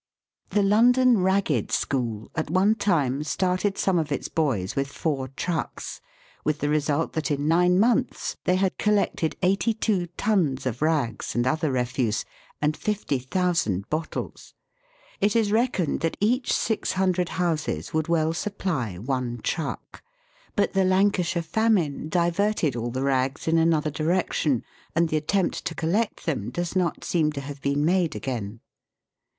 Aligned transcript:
The 0.49 0.63
London 0.63 1.19
Ragged 1.19 1.71
School 1.71 2.31
at 2.33 2.49
one 2.49 2.73
time 2.73 3.21
started 3.23 3.77
some 3.77 3.99
of 3.99 4.11
its 4.11 4.29
boys 4.29 4.75
with 4.75 4.87
four 4.87 5.27
trucks, 5.27 6.01
with 6.43 6.57
the 6.57 6.69
result 6.69 7.13
that 7.13 7.29
in 7.29 7.47
nine 7.47 7.79
months 7.79 8.35
they 8.45 8.55
had 8.55 8.79
collected 8.79 9.35
eighty 9.43 9.75
two 9.75 10.07
tons 10.17 10.65
of 10.65 10.81
rags 10.81 11.35
and 11.35 11.45
other 11.45 11.71
refuse, 11.71 12.25
and 12.59 12.75
50,000 12.75 13.87
bottles. 13.91 14.55
It 15.19 15.35
is 15.35 15.51
reckoned 15.51 15.99
that 15.99 16.17
each 16.19 16.51
600 16.51 17.29
houses 17.37 17.93
would 17.93 18.07
well 18.07 18.33
supply 18.33 18.95
one 18.97 19.39
truck; 19.43 20.03
but 20.55 20.73
the 20.73 20.83
Lancashire 20.83 21.43
famine 21.43 22.09
diverted 22.09 22.75
all 22.75 22.89
the 22.89 23.03
rags 23.03 23.47
in 23.47 23.59
another 23.59 23.91
direction, 23.91 24.63
and 24.95 25.09
the 25.09 25.17
attempt 25.17 25.63
to 25.65 25.75
collect 25.75 26.25
them 26.25 26.49
does 26.49 26.75
not 26.75 27.03
seem 27.03 27.31
to 27.33 27.41
have 27.41 27.61
been 27.61 27.85
made 27.85 28.15
again. 28.15 28.61